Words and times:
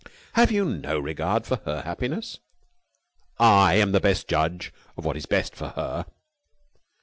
"Have 0.33 0.51
you 0.51 0.65
no 0.65 0.99
regard 0.99 1.45
for 1.45 1.57
her 1.57 1.81
happiness?" 1.83 2.39
"I 3.37 3.75
am 3.75 3.91
the 3.91 3.99
best 3.99 4.27
judge 4.27 4.73
of 4.97 5.05
what 5.05 5.15
is 5.15 5.27
best 5.27 5.55
for 5.55 5.67
her." 5.67 6.07